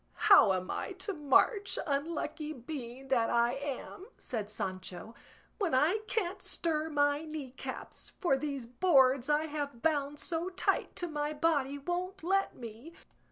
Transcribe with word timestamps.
"How 0.31 0.53
am 0.53 0.71
I 0.71 0.93
to 0.93 1.13
march, 1.13 1.77
unlucky 1.85 2.53
being 2.53 3.09
that 3.09 3.29
I 3.29 3.53
am?" 3.53 4.07
said 4.17 4.49
Sancho, 4.49 5.13
"when 5.59 5.75
I 5.75 5.99
can't 6.07 6.41
stir 6.41 6.89
my 6.89 7.23
knee 7.25 7.51
caps, 7.51 8.09
for 8.17 8.35
these 8.35 8.65
boards 8.65 9.29
I 9.29 9.45
have 9.45 9.83
bound 9.83 10.17
so 10.17 10.49
tight 10.49 10.95
to 10.95 11.07
my 11.07 11.33
body 11.33 11.77
won't 11.77 12.23
let 12.23 12.55
me. 12.55 12.93